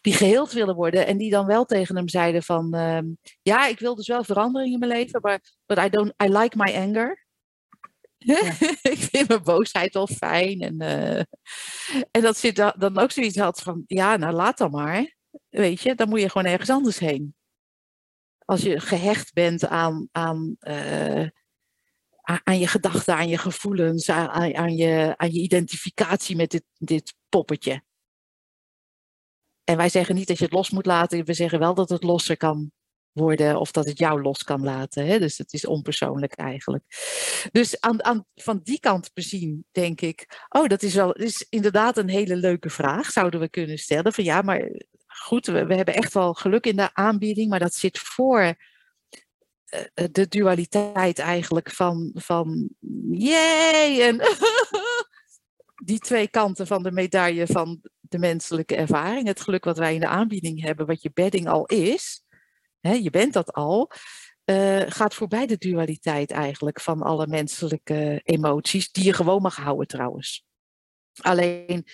[0.00, 2.98] Die geheeld willen worden en die dan wel tegen hem zeiden van, uh,
[3.42, 6.56] ja, ik wil dus wel verandering in mijn leven, maar but I, don't, I like
[6.56, 7.21] my anger.
[8.92, 10.60] Ik vind mijn boosheid wel fijn.
[10.60, 11.18] En, uh,
[12.10, 15.16] en dat zit dan ook zoiets had van, ja, nou laat dan maar.
[15.48, 17.34] Weet je, dan moet je gewoon ergens anders heen.
[18.44, 21.26] Als je gehecht bent aan, aan, uh,
[22.22, 27.14] aan je gedachten, aan je gevoelens, aan, aan, je, aan je identificatie met dit, dit
[27.28, 27.82] poppetje.
[29.64, 32.02] En wij zeggen niet dat je het los moet laten, we zeggen wel dat het
[32.02, 32.72] losser kan
[33.12, 35.06] worden of dat het jou los kan laten.
[35.06, 35.18] Hè?
[35.18, 36.84] Dus het is onpersoonlijk eigenlijk.
[37.52, 41.96] Dus aan, aan, van die kant bezien denk ik, oh, dat is wel is inderdaad
[41.96, 44.12] een hele leuke vraag, zouden we kunnen stellen.
[44.12, 44.70] Van ja, maar
[45.06, 50.28] goed, we, hebben echt wel geluk in de aanbieding, maar dat zit voor uh, de
[50.28, 52.68] dualiteit eigenlijk van, van
[53.10, 54.20] jee en
[55.84, 59.26] die twee kanten van de medaille van de menselijke ervaring.
[59.26, 62.21] Het geluk wat wij in de aanbieding hebben, wat je bedding al is
[62.82, 63.90] hè, je bent dat al,
[64.44, 69.86] uh, gaat voorbij de dualiteit eigenlijk van alle menselijke emoties, die je gewoon mag houden
[69.86, 70.44] trouwens.
[71.20, 71.86] Alleen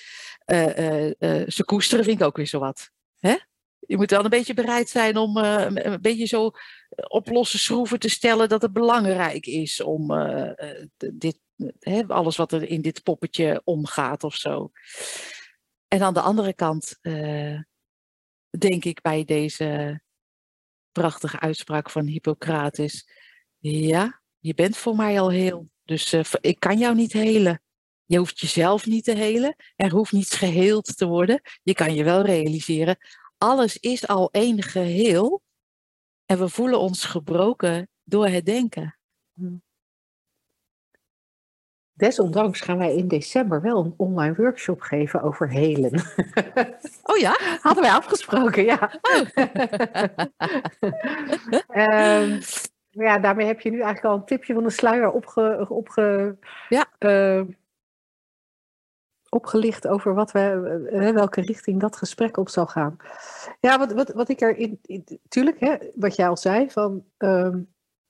[0.46, 2.90] uh, uh, ze koesteren vind ik ook weer zo wat.
[3.18, 3.37] Hè?
[3.79, 6.51] Je moet wel een beetje bereid zijn om een beetje zo
[7.09, 10.12] op losse schroeven te stellen dat het belangrijk is om
[11.14, 11.38] dit
[12.07, 14.70] alles wat er in dit poppetje omgaat of zo.
[15.88, 17.61] En aan de andere kant eh,
[18.59, 20.01] denk ik bij deze
[20.99, 23.09] prachtige uitspraak van Hippocrates,
[23.59, 27.63] ja, je bent voor mij al heel, dus eh, ik kan jou niet helen.
[28.05, 29.57] Je hoeft jezelf niet te helen.
[29.77, 31.41] Er hoeft niets geheeld te worden.
[31.63, 32.97] Je kan je wel realiseren.
[33.39, 35.43] Alles is al één geheel.
[36.27, 38.99] En we voelen ons gebroken door het denken.
[41.99, 46.03] Desondanks gaan wij in december wel een online workshop geven over helen.
[47.03, 47.39] Oh ja?
[47.63, 48.91] Hadden wij afgesproken, ja.
[51.69, 52.41] Ehm,
[52.91, 56.37] ja, daarmee heb je nu eigenlijk al een tipje van de sluier opge, opge,
[56.69, 56.87] Ja.
[56.99, 57.43] eh,
[59.29, 62.97] opgelicht over wat we, eh, welke richting dat gesprek op zal gaan.
[63.61, 67.05] Ja, wat, wat, wat ik er in, in tuurlijk, hè, wat jij al zei, van
[67.17, 67.61] ehm,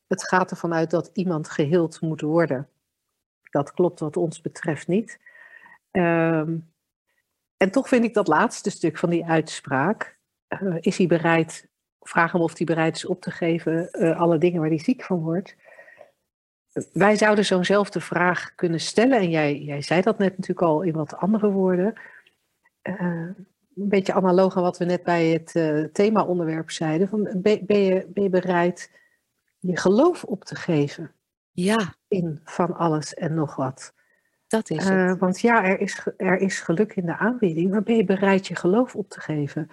[0.07, 2.69] het gaat ervan uit dat iemand geheeld moet worden.
[3.51, 5.19] Dat klopt wat ons betreft niet.
[5.91, 6.57] Ehm,
[7.57, 11.69] en toch vind ik dat laatste stuk van die uitspraak, eh, is hij bereid,
[12.01, 15.03] vraag hem of hij bereid is op te geven eh, alle dingen waar hij ziek
[15.03, 15.57] van wordt.
[16.93, 20.93] Wij zouden zo'nzelfde vraag kunnen stellen, en jij, jij zei dat net natuurlijk al in
[20.93, 22.01] wat andere woorden.
[22.83, 23.29] Eh,
[23.77, 27.09] een beetje analoog aan wat we net bij het thema-onderwerp zeiden.
[27.09, 27.83] Van, ben
[28.15, 28.91] je bereid
[29.59, 31.13] je geloof op te geven
[31.65, 33.93] Ja, in van alles en nog wat?
[34.47, 35.19] dat is Eh, het.
[35.19, 38.57] want ja, er is, er is geluk in de aanbieding, maar ben je bereid je
[38.57, 39.69] geloof op te geven?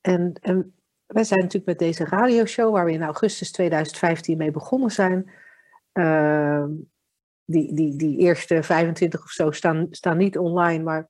[0.00, 0.74] En, en
[1.06, 5.30] wij zijn natuurlijk met deze radioshow, waar we in augustus 2015 mee begonnen zijn.
[5.92, 6.70] ehm,
[7.44, 11.08] die, die, die eerste 25 of zo staan, staan niet online, maar.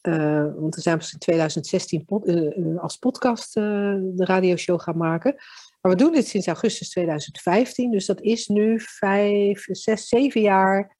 [0.00, 5.34] eh, want we zijn pas in 2016 pod- eh, als podcast de radioshow gaan maken.
[5.80, 10.96] Maar we doen dit sinds augustus 2015, dus dat is nu vijf, zes, zeven jaar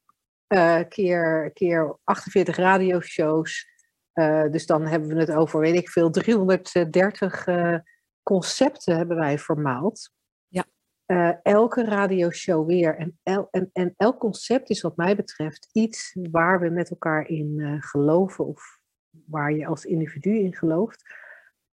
[0.46, 3.68] eh, keer, keer 48 radioshows.
[4.12, 7.78] Eh, dus dan hebben we het over, weet ik veel, 330 eh,
[8.22, 10.12] concepten hebben wij vermaald.
[10.48, 10.64] Ja.
[11.42, 12.96] Elke radioshow weer.
[12.96, 17.28] En, el, en, en elk concept is wat mij betreft iets waar we met elkaar
[17.28, 18.78] in geloven of
[19.26, 21.14] waar je als individu in gelooft.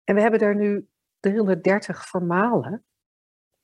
[0.04, 0.88] En we hebben er nu
[1.20, 2.86] 330 vermalen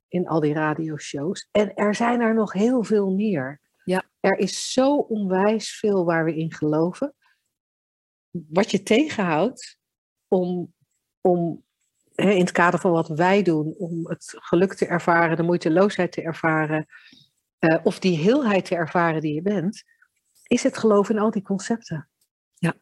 [0.10, 1.48] in al die radioshows.
[1.52, 3.62] En er zijn er nog heel veel meer.
[3.84, 4.04] Ja.
[4.20, 7.16] Er is zo onwijs veel waar we in geloven.
[8.30, 9.78] Wat je tegenhoudt
[10.28, 10.74] om,
[11.22, 11.64] om
[12.16, 16.12] hè, in het kader van wat wij doen, om het geluk te ervaren, de moeiteloosheid
[16.12, 16.86] te ervaren,
[17.60, 19.84] eh, of die heelheid te ervaren die je bent,
[20.48, 22.10] is het geloof in al die concepten.
[22.54, 22.74] Ja.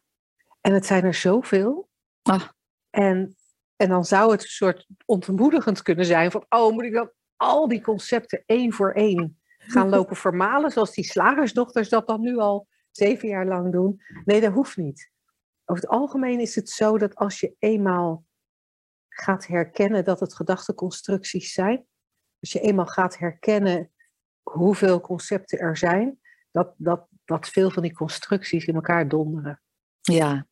[0.60, 1.88] En het zijn er zoveel.
[2.22, 2.48] Ah.
[2.90, 3.36] En,
[3.76, 7.68] en dan zou het een soort ontmoedigend kunnen zijn van, oh, moet ik dan al
[7.68, 12.66] die concepten één voor één gaan lopen vermalen, zoals die slagersdochters dat dan nu al
[12.90, 14.02] zeven jaar lang doen?
[14.24, 15.10] Nee, dat hoeft niet.
[15.64, 18.24] Over het algemeen is het zo dat als je eenmaal
[19.08, 21.86] gaat herkennen dat het gedachteconstructies zijn,
[22.40, 23.90] als je eenmaal gaat herkennen
[24.42, 26.20] hoeveel concepten er zijn,
[26.50, 29.62] dat, dat, dat veel van die constructies in elkaar donderen.
[30.00, 30.46] Ja,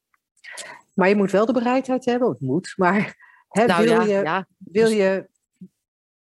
[0.95, 3.17] Maar je moet wel de bereidheid hebben, het moet, maar
[3.49, 4.47] hè, nou wil, ja, je, ja.
[4.59, 5.29] wil je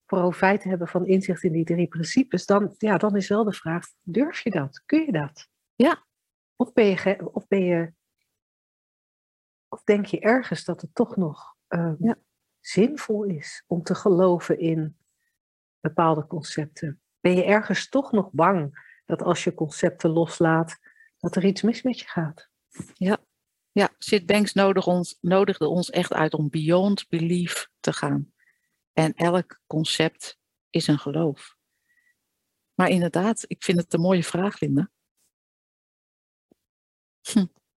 [0.07, 3.87] profijt hebben van inzicht in die drie principes, dan, ja, dan is wel de vraag,
[4.03, 4.83] durf je dat?
[4.87, 5.49] Kun je dat?
[5.75, 6.05] Ja.
[6.57, 7.92] Of ben je, of ben je,
[9.69, 12.19] of denk je ergens dat het toch nog ehm, Ja.
[12.61, 14.97] zinvol is om te geloven in
[15.81, 17.01] bepaalde concepten?
[17.21, 20.79] Ben je ergens toch nog bang dat als je concepten loslaat,
[21.19, 22.49] dat er iets mis met je gaat?
[23.73, 28.33] Ja, Sid Banks nodig ons, nodigde ons echt uit om beyond belief te gaan.
[28.99, 30.39] En elk concept
[30.71, 31.57] is een geloof.
[32.75, 34.91] Maar inderdaad, ik vind het een mooie vraag, Linda.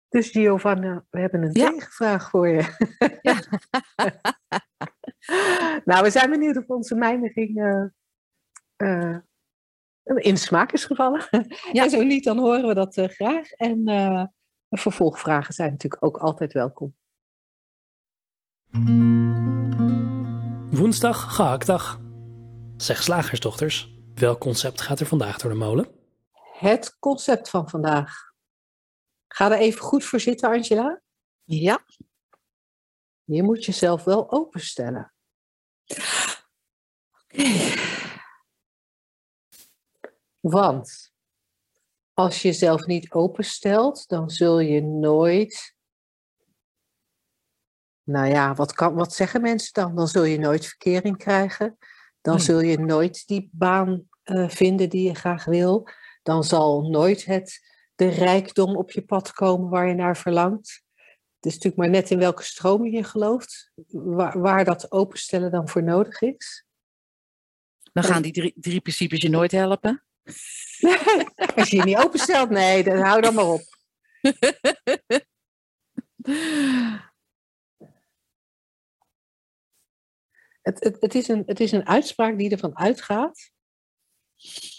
[0.10, 1.70] Dus Giovanna, we hebben een Ja.
[1.70, 2.88] tegenvraag voor je.
[3.22, 3.40] Ja.
[5.86, 7.86] nou, we zijn benieuwd of onze mijmering eh,
[8.76, 9.18] eh,
[10.04, 11.28] in smaak is gevallen.
[11.72, 11.84] Ja.
[11.84, 13.52] En zo niet, dan horen we dat eh, graag.
[13.52, 13.84] En
[14.70, 16.96] vervolgvragen zijn natuurlijk ook altijd welkom.
[20.72, 22.00] Woensdag, gehaktdag.
[22.78, 25.88] Zeg slagersdochters, welk concept gaat er vandaag door de molen?
[26.60, 28.32] Het concept van vandaag.
[29.28, 31.02] Ga er even goed voor zitten, Angela.
[31.44, 31.86] Ja,
[33.24, 35.14] Je moet jezelf wel openstellen.
[40.40, 41.14] Want
[42.14, 45.77] als je jezelf niet openstelt, dan zul je nooit.
[48.08, 49.96] Nou ja, wat, kan, wat zeggen mensen dan?
[49.96, 51.78] Dan zul je nooit verkering krijgen.
[52.22, 55.88] Dan zul je nooit die baan eh, vinden die je graag wil.
[56.24, 57.60] dan zal nooit het,
[57.96, 60.84] de rijkdom op je pad komen waar je naar verlangt.
[61.36, 65.70] Het is natuurlijk maar net in welke stroming je gelooft, waar, waar dat openstellen dan
[65.70, 66.66] voor nodig is.
[67.94, 70.04] Dan gaan die drie, drie principes je nooit helpen.
[71.56, 73.62] Als je je niet openstelt, nee, dan hou dan maar op.
[80.68, 83.52] Het, het, het, is een, het is een uitspraak die ervan uitgaat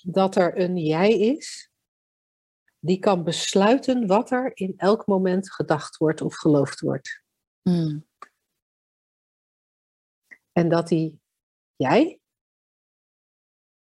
[0.03, 1.70] dat er een jij is
[2.79, 7.22] die kan besluiten wat er in elk moment gedacht wordt of geloofd wordt.
[7.62, 8.07] Hmm.
[10.53, 11.20] En dat die
[11.77, 12.20] jij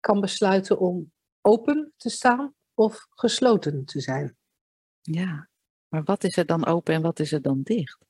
[0.01, 4.37] kan besluiten om open te staan of gesloten te zijn.
[5.01, 5.49] Ja,
[5.89, 8.06] maar wat is er dan open en wat is er dan dicht?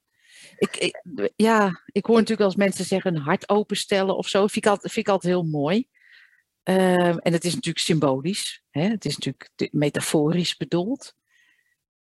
[0.56, 1.02] Ik, ik,
[1.36, 4.38] ja, ik hoor natuurlijk als mensen zeggen een hart openstellen of zo.
[4.38, 5.88] Vind ik altijd, vind ik altijd heel mooi.
[6.62, 8.64] Ehm, en het is natuurlijk symbolisch.
[8.70, 8.82] Hè?
[8.82, 11.14] Het is natuurlijk metaforisch bedoeld.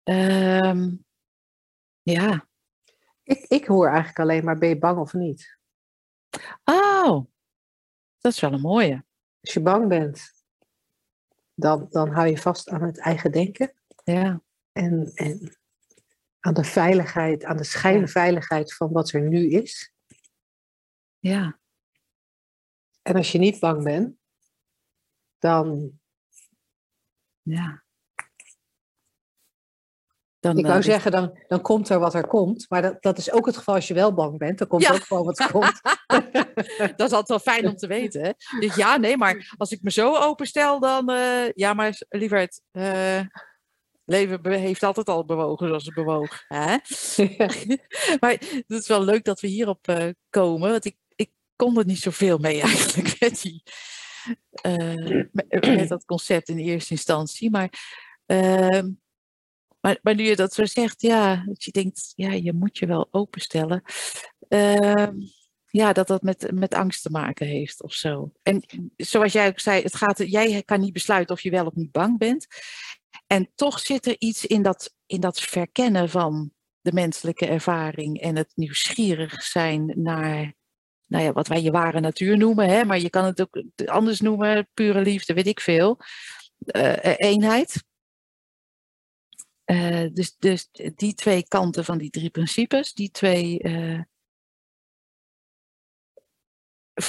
[0.02, 0.96] Ehm,
[2.02, 2.48] ja.
[3.22, 5.58] Ik, ik hoor eigenlijk alleen maar ben je bang of niet.
[6.64, 7.24] Oh,
[8.18, 9.04] dat is wel een mooie.
[9.40, 10.32] Als je bang bent,
[11.54, 13.72] dan, dan hou je vast aan het eigen denken.
[14.04, 14.42] Ja.
[14.72, 15.56] En, en
[16.44, 19.92] aan de veiligheid, aan de schijnveiligheid van wat er nu is.
[21.18, 21.58] Ja.
[23.02, 24.16] En als je niet bang bent,
[25.38, 25.98] dan.
[27.42, 27.82] Ja.
[30.38, 32.66] Dan, ik wou uh, zeggen, dan, dan komt er wat er komt.
[32.68, 34.58] Maar dat, dat is ook het geval als je wel bang bent.
[34.58, 34.92] Dan komt Ja.
[34.92, 35.80] ook gewoon wat er komt.
[36.96, 38.22] dat is altijd wel fijn om te weten.
[38.22, 38.32] Hè?
[38.60, 41.08] Dus ja, nee, maar als ik me zo openstel, dan.
[41.10, 42.60] eh, ja, maar lieverd.
[42.70, 43.20] eh
[44.04, 46.44] leven heeft altijd al bewogen zoals het bewoog.
[46.48, 46.76] Hè?
[48.20, 50.70] maar het is wel leuk dat we hierop eh, komen.
[50.70, 53.16] Want ik, ik kon er niet zoveel mee eigenlijk.
[53.20, 53.62] Met, die,
[54.50, 57.50] eh, met, met dat concept in eerste instantie.
[57.50, 57.70] Maar,
[58.26, 58.90] ehm,
[59.80, 62.86] maar, maar nu je dat zo zegt, ja, dat je denkt, ja, je moet je
[62.86, 63.82] wel openstellen.
[64.48, 65.12] Ehm,
[65.66, 68.32] ja, dat dat met, met angst te maken heeft of zo.
[68.42, 68.64] En
[68.96, 71.92] zoals jij ook zei, het gaat, jij kan niet besluiten of je wel of niet
[71.92, 72.46] bang bent.
[73.26, 78.36] En toch zit er iets in dat, in dat verkennen van de menselijke ervaring en
[78.36, 80.54] het nieuwsgierig zijn naar
[81.06, 84.20] nou ja, wat wij je ware natuur noemen, hè, maar je kan het ook anders
[84.20, 85.98] noemen, pure liefde, weet ik veel.
[86.58, 87.84] Eh, eh, eenheid.
[89.64, 93.60] Eh, dus, dus die twee kanten van die drie principes, die twee.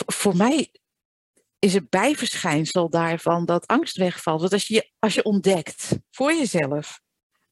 [0.06, 0.72] voor mij
[1.66, 4.40] is het bijverschijnsel daarvan dat angst wegvalt.
[4.40, 7.02] Want als je, als je ontdekt voor jezelf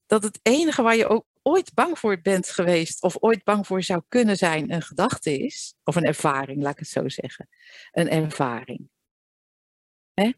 [0.06, 3.84] dat het enige waar je ook ooit bang voor bent geweest, of ooit bang voor
[3.84, 7.47] zou kunnen zijn, een gedachte is, of een ervaring, laat ik het zo zeggen.
[7.91, 8.89] Een ervaring.
[10.13, 10.32] Hè?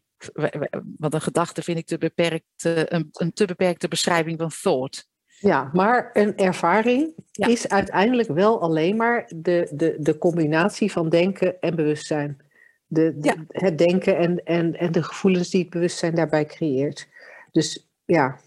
[0.98, 5.08] Want een gedachte vind ik te beperkt, eh, een, een te beperkte beschrijving van thought.
[5.38, 7.46] Ja, maar een ervaring Ja.
[7.46, 12.45] is uiteindelijk wel alleen maar de, de, de combinatie van denken en bewustzijn.
[12.86, 13.44] De, de- Ja.
[13.48, 17.08] Het denken en, en, en de gevoelens die het bewustzijn daarbij creëert.
[17.52, 18.38] Dus ja,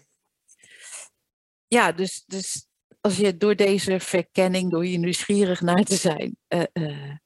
[1.66, 2.66] Ja, dus, dus
[3.00, 7.16] als je door deze verkenning, door hier nieuwsgierig naar te zijn, eh, eh,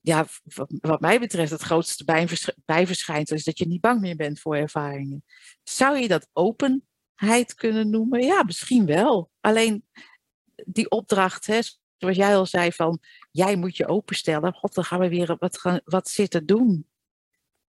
[0.00, 4.16] ja, wat, wat mij betreft het grootste bijversch- bijverschijnsel is dat je niet bang meer
[4.16, 5.24] bent voor ervaringen.
[5.62, 8.22] Zou je dat openheid kunnen noemen?
[8.22, 9.30] Ja, misschien wel.
[9.40, 9.84] Alleen
[10.66, 11.58] die opdracht, hè,
[11.96, 13.00] zoals jij al zei, van
[13.32, 14.54] jij moet je openstellen.
[14.54, 16.86] God, dan gaan we weer wat, gaan, wat zitten doen.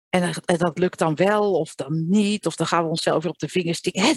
[0.09, 2.45] En, dat- lukt dan wel of dan niet.
[2.45, 4.01] Of dan gaan we onszelf weer op de vingers stikken.
[4.01, 4.13] Hè,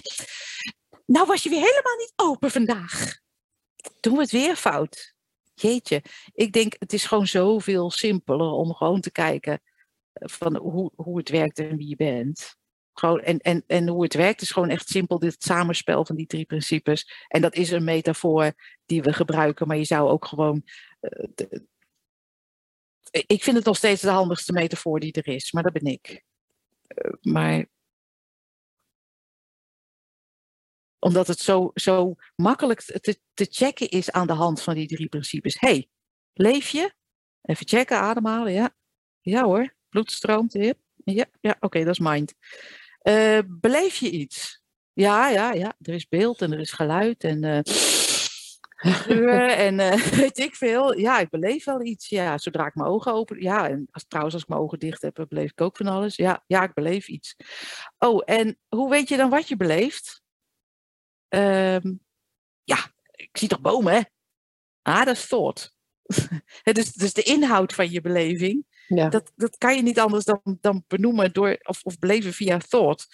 [1.06, 3.18] nou was je weer helemaal niet open vandaag.
[4.00, 5.14] Doen we het weer fout?
[5.54, 6.02] Jeetje,
[6.32, 9.60] ik denk het is gewoon zoveel simpeler om gewoon te kijken
[10.12, 12.56] van hoe, hoe het werkt en wie je bent.
[12.92, 16.26] Gewoon, en, en, en hoe het werkt is gewoon echt simpel dit samenspel van die
[16.26, 17.26] drie principes.
[17.28, 18.52] En dat is een metafoor
[18.86, 20.62] die we gebruiken, maar je zou ook gewoon.
[21.02, 21.60] Eh,
[23.10, 26.24] ik vind het nog steeds de handigste metafoor die er is, maar dat ben ik.
[26.86, 27.66] Eh, maar
[30.98, 35.08] omdat het zo, zo makkelijk te, te checken is aan de hand van die drie
[35.08, 35.60] principes.
[35.60, 35.88] hey,
[36.32, 36.94] leef je?
[37.42, 38.74] Even checken, ademhalen, ja.
[39.20, 40.52] Ja hoor, bloed stroomt.
[41.04, 42.34] Ja, ja, oké, dat is mind.
[42.98, 44.62] Eh, beleef je iets?
[44.92, 45.76] Ja, ja, ja.
[45.80, 47.62] Er is beeld en er is geluid en
[49.06, 50.98] geur en eh, weet ik veel.
[50.98, 52.08] Ja, ik beleef wel iets.
[52.08, 53.42] Ja, zodra ik mijn ogen open.
[53.42, 56.16] Ja, en als, trouwens, als ik mijn ogen dicht heb, beleef ik ook van alles.
[56.16, 57.36] Ja, ja, ik beleef iets.
[57.98, 60.22] Oh, en hoe weet je dan wat je beleeft?
[61.28, 61.92] Ehm,
[62.64, 62.76] ja,
[63.10, 64.00] ik zie toch bomen, hè?
[64.82, 65.74] Ah, dat is thought.
[66.62, 68.66] Is dus de inhoud van je beleving.
[68.88, 69.08] ja.
[69.08, 73.06] Dat, dat kan je niet anders dan, dan benoemen door, of, of beleven via thought.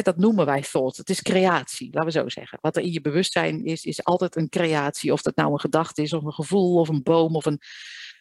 [0.00, 0.96] Dat noemen wij thought.
[0.96, 2.58] Het is creatie, laten we zo zeggen.
[2.60, 5.12] Wat er in je bewustzijn is, is altijd een creatie.
[5.12, 7.60] Of dat nou een gedachte is, of een gevoel, of een boom, of een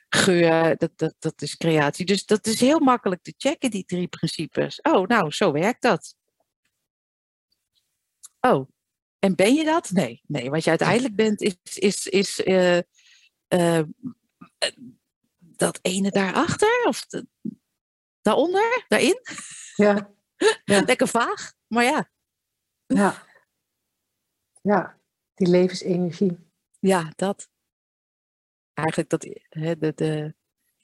[0.10, 0.78] geur.
[0.78, 2.06] Dat, dat, dat is creatie.
[2.06, 4.82] Dus dat is heel makkelijk te checken, die drie principes.
[4.82, 6.16] Oh, nou, zo werkt dat.
[8.40, 8.70] Oh,
[9.20, 9.90] en ben je dat?
[9.90, 10.50] Nee, nee.
[10.50, 12.80] Wat je uiteindelijk bent, is, is, is uh,
[13.50, 13.82] uh,
[15.38, 16.86] dat ene daarachter?
[16.88, 17.28] Of de,
[18.22, 18.86] daaronder?
[18.88, 19.20] Daarin?
[19.76, 20.12] Ja.
[20.66, 20.82] ja.
[20.86, 22.10] Lekker vaag, maar ja.
[22.86, 23.26] Ja.
[24.62, 25.00] Ja,
[25.34, 26.52] die levensenergie.
[26.80, 27.50] Ja, dat.
[28.74, 30.36] Eigenlijk dat, hè, de, de,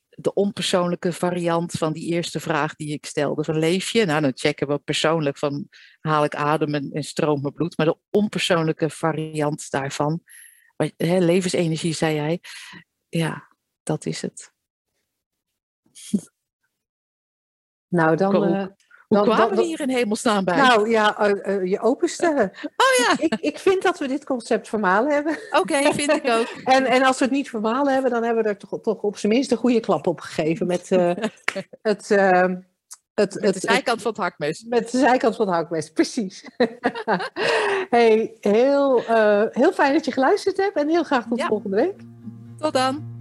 [0.09, 3.43] de onpersoonlijke variant van die eerste vraag die ik stelde.
[3.43, 4.05] Van leef je?
[4.05, 5.67] Nou, dan checken we persoonlijk van
[5.99, 7.77] haal ik adem en, en stroomt mijn bloed.
[7.77, 10.23] Maar de onpersoonlijke variant daarvan,
[10.97, 12.41] hè, levensenergie zei jij,
[13.09, 14.53] ja, dat is het.
[17.87, 18.53] Nou, dan...
[18.53, 18.67] Uh,
[19.07, 20.57] hoe dan, kwamen dan, we hier in hemelsnaam bij?
[20.57, 22.51] Nou ja, uh, uh, je openstellen.
[22.77, 23.15] Oh ja.
[23.25, 25.33] Ik, ik vind dat we dit concept vermalen hebben.
[25.33, 26.47] Oké, okay, vind ik ook.
[26.75, 29.17] en, en als we het niet vermalen hebben, dan hebben we er toch, toch op
[29.17, 30.67] zijn minst een goede klap op gegeven.
[30.67, 30.89] Met
[31.81, 32.09] het...
[33.13, 34.65] Het, met de zijkant van het hakmes.
[34.69, 36.45] Met de zijkant van het hakmes, precies.
[37.89, 41.47] hey, heel, uh, heel fijn dat je geluisterd hebt en heel graag tot ja.
[41.47, 41.95] volgende week.
[42.57, 43.15] Tot dan.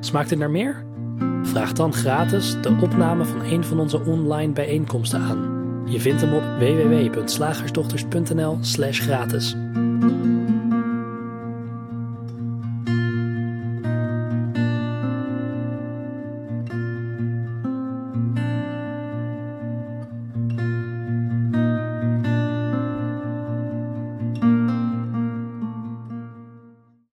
[0.00, 0.91] Smaakt het naar meer?
[1.52, 5.60] Vraag dan gratis de opname van een van onze online bijeenkomsten aan.
[5.86, 9.56] Je vindt hem op www.slagersdochters.nl/gratis.